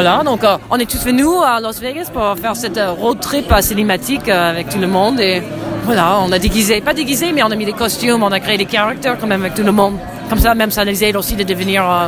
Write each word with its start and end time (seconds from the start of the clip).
Voilà, 0.00 0.22
donc 0.24 0.44
euh, 0.44 0.56
on 0.70 0.76
est 0.78 0.88
tous 0.88 1.04
venus 1.04 1.26
à 1.44 1.58
Las 1.58 1.80
Vegas 1.80 2.08
pour 2.14 2.36
faire 2.40 2.54
cette 2.54 2.78
euh, 2.78 2.92
road 2.92 3.18
trip 3.18 3.50
euh, 3.50 3.60
cinématique 3.60 4.28
avec 4.28 4.68
tout 4.68 4.78
le 4.78 4.86
monde 4.86 5.18
et 5.18 5.42
voilà, 5.86 6.20
on 6.24 6.30
a 6.30 6.38
déguisé, 6.38 6.80
pas 6.80 6.94
déguisé, 6.94 7.32
mais 7.32 7.42
on 7.42 7.50
a 7.50 7.56
mis 7.56 7.64
des 7.64 7.72
costumes, 7.72 8.22
on 8.22 8.30
a 8.30 8.38
créé 8.38 8.56
des 8.56 8.64
caractères 8.66 9.18
quand 9.18 9.26
même 9.26 9.40
avec 9.40 9.54
tout 9.56 9.64
le 9.64 9.72
monde. 9.72 9.94
Comme 10.28 10.38
ça, 10.38 10.54
même 10.54 10.70
ça 10.70 10.84
les 10.84 11.02
aide 11.02 11.16
aussi 11.16 11.34
de 11.34 11.42
devenir, 11.42 11.82
euh, 11.90 12.06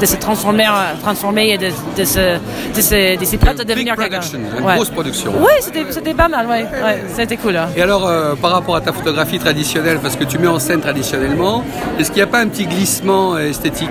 de 0.00 0.04
se 0.04 0.16
transformer, 0.16 0.66
transformer 1.00 1.50
et 1.50 1.58
de, 1.58 1.68
de 1.96 2.04
se, 2.04 2.38
de 2.74 2.80
se, 2.80 3.16
de 3.16 3.24
se 3.24 3.36
à 3.36 3.64
devenir 3.64 3.94
quelqu'un. 3.94 4.18
une 4.34 4.64
Ouais. 4.66 4.74
grosse 4.74 4.90
production. 4.90 5.32
Oui, 5.38 5.52
c'était, 5.60 6.14
pas 6.14 6.26
mal, 6.26 6.44
ouais, 6.48 6.62
ouais, 6.64 7.04
c'était 7.14 7.36
cool. 7.36 7.56
hein. 7.56 7.68
Et 7.76 7.82
alors, 7.82 8.04
euh, 8.08 8.34
par 8.34 8.50
rapport 8.50 8.74
à 8.74 8.80
ta 8.80 8.92
photographie 8.92 9.38
traditionnelle, 9.38 10.00
parce 10.02 10.16
que 10.16 10.24
tu 10.24 10.38
mets 10.40 10.48
en 10.48 10.58
scène 10.58 10.80
traditionnellement, 10.80 11.62
est-ce 12.00 12.08
qu'il 12.10 12.16
n'y 12.16 12.28
a 12.28 12.32
pas 12.32 12.40
un 12.40 12.48
petit 12.48 12.66
glissement 12.66 13.38
esthétique 13.38 13.90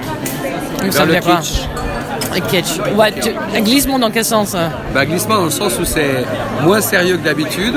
vers 0.82 1.06
le 1.06 1.14
kitsch? 1.16 1.62
Kitsch. 2.50 2.80
Ouais, 2.96 3.12
tu- 3.12 3.32
un 3.56 3.62
glissement 3.62 4.00
dans 4.00 4.12
quel 4.12 4.26
sens 4.26 4.56
bah, 4.94 5.06
Glissement 5.06 5.38
dans 5.38 5.46
le 5.46 5.50
sens 5.50 5.78
où 5.80 5.86
c'est 5.86 6.24
moins 6.64 6.82
sérieux 6.82 7.18
que 7.18 7.24
d'habitude. 7.24 7.76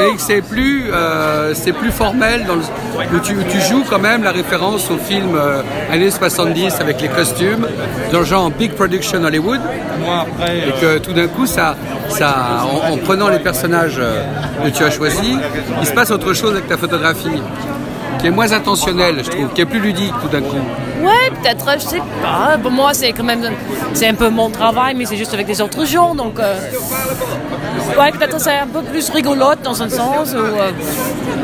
Et 0.00 0.14
que 0.14 0.20
c'est 0.20 0.42
plus, 0.42 0.90
euh, 0.92 1.54
c'est 1.54 1.72
plus 1.72 1.90
formel, 1.90 2.44
dans 2.46 2.54
le, 2.56 2.60
où, 2.60 3.18
tu, 3.20 3.34
où 3.34 3.42
tu 3.50 3.60
joues 3.60 3.84
quand 3.88 3.98
même 3.98 4.22
la 4.22 4.30
référence 4.30 4.90
au 4.90 4.96
film 4.96 5.34
euh, 5.34 5.60
années 5.90 6.10
70 6.10 6.74
avec 6.80 7.00
les 7.00 7.08
costumes, 7.08 7.66
dans 8.12 8.20
le 8.20 8.24
genre 8.24 8.50
Big 8.50 8.72
Production 8.72 9.22
Hollywood. 9.24 9.60
Et 10.46 10.80
que 10.80 10.98
tout 10.98 11.12
d'un 11.12 11.26
coup, 11.26 11.46
ça, 11.46 11.74
ça, 12.10 12.64
en, 12.64 12.92
en 12.92 12.96
prenant 12.98 13.28
les 13.28 13.40
personnages 13.40 13.96
euh, 13.98 14.22
que 14.64 14.68
tu 14.70 14.84
as 14.84 14.90
choisis, 14.90 15.36
il 15.80 15.86
se 15.86 15.92
passe 15.92 16.10
autre 16.12 16.32
chose 16.32 16.52
avec 16.52 16.68
ta 16.68 16.76
photographie, 16.76 17.42
qui 18.18 18.26
est 18.26 18.30
moins 18.30 18.52
intentionnelle, 18.52 19.16
je 19.24 19.30
trouve, 19.30 19.48
qui 19.54 19.60
est 19.60 19.66
plus 19.66 19.80
ludique 19.80 20.12
tout 20.22 20.28
d'un 20.28 20.40
coup. 20.42 20.56
Ouais, 21.02 21.30
peut-être, 21.40 21.66
je 21.80 21.86
sais 21.86 22.02
pas. 22.22 22.58
Pour 22.60 22.70
moi, 22.72 22.92
c'est 22.92 23.12
quand 23.12 23.22
même, 23.24 23.42
c'est 23.94 24.08
un 24.08 24.14
peu 24.14 24.28
mon 24.28 24.50
travail, 24.50 24.94
mais 24.96 25.04
c'est 25.04 25.16
juste 25.16 25.32
avec 25.34 25.46
des 25.46 25.60
autres 25.60 25.84
gens, 25.84 26.14
donc. 26.14 26.38
euh, 26.40 26.54
ouais, 27.98 28.10
peut-être 28.12 28.40
c'est 28.40 28.58
un 28.58 28.66
peu 28.66 28.82
plus 28.82 29.08
rigolote 29.10 29.60
dans 29.62 29.80
un 29.82 29.88
sens 29.88 30.32
où. 30.32 30.36
euh, 30.36 30.70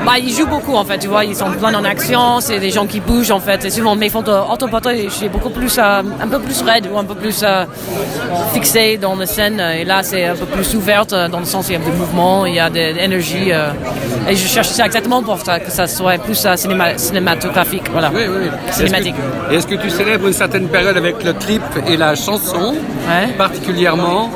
bah, 0.05 0.19
ils 0.19 0.30
jouent 0.34 0.47
beaucoup 0.47 0.75
en 0.75 0.84
fait, 0.84 0.98
tu 0.98 1.08
vois, 1.08 1.25
ils 1.25 1.34
sont 1.36 1.50
plein 1.53 1.72
en 1.75 1.84
action, 1.84 2.41
c'est 2.41 2.58
des 2.58 2.70
gens 2.70 2.86
qui 2.86 3.00
bougent 3.00 3.31
en 3.31 3.41
fait. 3.41 3.64
Et 3.64 3.70
souvent, 3.70 3.94
mes 3.97 4.10
photos 4.10 4.44
autoportraits, 4.53 5.05
je 5.05 5.08
suis 5.08 5.28
beaucoup 5.28 5.48
plus, 5.50 5.78
euh, 5.78 6.03
un 6.20 6.28
peu 6.28 6.41
plus 6.41 6.60
raide 6.62 6.88
ou 6.92 6.98
un 6.98 7.05
peu 7.05 7.14
plus 7.14 7.41
euh, 7.42 7.64
fixé 8.53 8.98
dans 8.98 9.14
la 9.16 9.27
scène. 9.27 9.60
Et 9.60 9.84
là, 9.84 10.03
c'est 10.03 10.27
un 10.27 10.34
peu 10.34 10.47
plus 10.47 10.75
ouverte 10.75 11.14
dans 11.14 11.38
le 11.38 11.44
sens 11.47 11.69
où 11.69 11.70
il 11.70 11.75
y 11.75 11.77
a 11.77 11.78
des 11.78 11.91
mouvements, 11.92 12.44
il 12.44 12.55
y 12.55 12.60
a 12.60 12.69
de 12.69 12.92
l'énergie. 12.92 13.50
et 14.28 14.36
je 14.36 14.47
cherche 14.47 14.69
ça 14.69 14.84
exactement 14.86 15.22
pour 15.22 15.38
ça, 15.41 15.58
que 15.60 15.70
ça 15.70 15.86
soit 15.86 16.19
plus 16.19 16.44
euh, 16.55 16.56
cinéma- 16.56 16.98
cinématographique, 16.98 17.84
voilà. 17.92 18.10
Oui, 18.14 18.22
oui. 18.28 18.48
Cinématique. 18.70 19.14
Est-ce 19.50 19.66
que, 19.66 19.74
tu 19.74 19.91
célèbres 19.91 20.27
une 20.27 20.33
certaine 20.33 20.69
période 20.69 20.97
avec 20.97 21.22
le 21.22 21.33
clip 21.34 21.62
et 21.86 21.97
la 21.97 22.14
chanson, 22.14 22.74
Ouais. 23.08 23.33
particulièrement? 23.36 24.30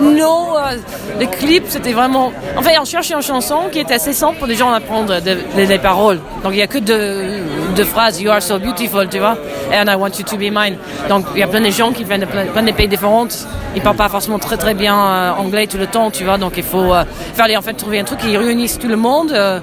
Non, 0.00 0.56
euh, 0.56 0.76
le 1.18 1.26
clip, 1.26 1.64
c'était 1.68 1.92
vraiment... 1.92 2.32
En 2.56 2.62
fait, 2.62 2.78
on 2.80 2.84
cherchait 2.84 3.14
une 3.14 3.22
chanson 3.22 3.64
qui 3.70 3.78
était 3.80 3.94
assez 3.94 4.12
simple 4.12 4.38
pour 4.38 4.46
les 4.46 4.54
gens 4.54 4.72
à 4.72 4.76
apprendre 4.76 5.20
de- 5.20 5.34
de- 5.34 5.66
les 5.68 5.78
paroles. 5.78 6.20
Donc, 6.42 6.52
il 6.52 6.56
n'y 6.56 6.62
a 6.62 6.66
que 6.66 6.78
deux, 6.78 7.84
phrases. 7.84 8.20
You 8.20 8.30
are 8.30 8.42
so 8.42 8.58
beautiful, 8.58 9.08
tu 9.08 9.18
vois. 9.18 9.36
And 9.72 9.90
I 9.90 9.94
want 9.96 10.12
you 10.18 10.24
to 10.24 10.36
be 10.36 10.50
mine. 10.52 10.76
Donc, 11.08 11.26
il 11.34 11.40
y 11.40 11.42
a 11.42 11.46
plein 11.46 11.60
de 11.60 11.70
gens 11.70 11.92
qui 11.92 12.04
viennent 12.04 12.20
de 12.20 12.26
plein, 12.26 12.62
de 12.62 12.72
pays 12.72 12.88
différents. 12.88 13.26
Ils 13.74 13.78
ne 13.78 13.82
parlent 13.84 13.96
pas 13.96 14.08
forcément 14.08 14.38
très, 14.38 14.56
très 14.56 14.74
bien 14.74 14.96
euh, 14.98 15.30
anglais 15.32 15.66
tout 15.66 15.78
le 15.78 15.86
temps, 15.86 16.10
tu 16.10 16.24
vois. 16.24 16.38
Donc, 16.38 16.54
il 16.56 16.62
faut 16.62 16.92
euh, 16.94 17.04
faire, 17.34 17.46
en 17.58 17.62
fait, 17.62 17.74
trouver 17.74 18.00
un 18.00 18.04
truc 18.04 18.18
qui 18.20 18.36
réunisse 18.36 18.78
tout 18.78 18.88
le 18.88 18.96
monde. 18.96 19.32
euh, 19.32 19.60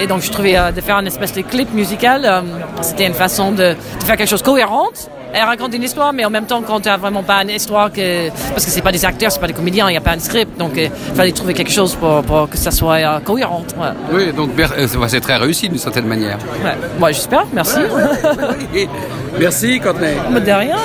et 0.00 0.06
donc, 0.06 0.22
je 0.22 0.30
trouvais 0.30 0.56
de 0.74 0.80
faire 0.80 0.96
une 0.98 1.06
espèce 1.06 1.32
de 1.32 1.42
clip 1.42 1.72
musical. 1.74 2.42
c'était 2.82 3.06
une 3.06 3.14
façon 3.14 3.52
de, 3.52 3.74
faire 4.04 4.16
quelque 4.16 4.28
chose 4.28 4.42
de 4.42 4.46
cohérente. 4.46 5.10
Elle 5.34 5.44
raconte 5.44 5.74
une 5.74 5.82
histoire, 5.82 6.14
mais 6.14 6.24
en 6.24 6.30
même 6.30 6.46
temps, 6.46 6.62
quand 6.66 6.80
tu 6.80 6.88
n'as 6.88 6.96
vraiment 6.96 7.22
pas 7.22 7.42
une 7.42 7.50
histoire, 7.50 7.92
que, 7.92 8.28
parce 8.58 8.66
que 8.66 8.72
c'est 8.72 8.82
pas 8.82 8.90
des 8.90 9.04
acteurs, 9.04 9.30
c'est 9.30 9.38
pas 9.38 9.46
des 9.46 9.52
comédiens, 9.52 9.88
il 9.88 9.92
n'y 9.92 9.98
a 9.98 10.00
pas 10.00 10.10
un 10.10 10.18
script, 10.18 10.58
donc 10.58 10.72
il 10.74 10.90
fallait 11.14 11.30
trouver 11.30 11.54
quelque 11.54 11.70
chose 11.70 11.94
pour, 11.94 12.24
pour 12.24 12.50
que 12.50 12.56
ça 12.56 12.72
soit 12.72 12.96
euh, 12.96 13.20
cohérent. 13.20 13.64
Ouais. 13.76 13.90
Oui, 14.12 14.32
donc 14.32 14.50
euh, 14.58 14.88
c'est 15.06 15.20
très 15.20 15.36
réussi 15.36 15.68
d'une 15.68 15.78
certaine 15.78 16.06
manière. 16.06 16.38
Ouais. 16.64 16.76
Moi, 16.98 17.12
j'espère, 17.12 17.46
merci. 17.52 17.78
Merci, 19.38 19.78
Courtney. 19.78 20.14
De 20.44 20.50
rien. 20.50 20.76